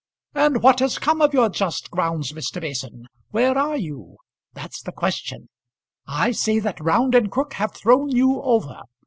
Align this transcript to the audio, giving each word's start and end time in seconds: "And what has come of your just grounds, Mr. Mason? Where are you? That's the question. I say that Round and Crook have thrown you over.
"And 0.33 0.63
what 0.63 0.79
has 0.79 0.97
come 0.97 1.21
of 1.21 1.31
your 1.31 1.47
just 1.47 1.91
grounds, 1.91 2.31
Mr. 2.33 2.59
Mason? 2.59 3.05
Where 3.29 3.55
are 3.55 3.77
you? 3.77 4.17
That's 4.51 4.81
the 4.81 4.91
question. 4.91 5.47
I 6.07 6.31
say 6.31 6.57
that 6.57 6.79
Round 6.79 7.13
and 7.13 7.29
Crook 7.29 7.53
have 7.53 7.75
thrown 7.75 8.09
you 8.09 8.41
over. 8.41 8.81